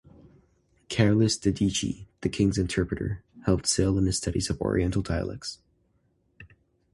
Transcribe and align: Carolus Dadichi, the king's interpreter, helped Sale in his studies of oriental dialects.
Carolus 0.89 1.37
Dadichi, 1.37 2.07
the 2.21 2.29
king's 2.29 2.57
interpreter, 2.57 3.21
helped 3.45 3.67
Sale 3.67 3.99
in 3.99 4.07
his 4.07 4.17
studies 4.17 4.49
of 4.49 4.59
oriental 4.59 5.03
dialects. 5.03 5.59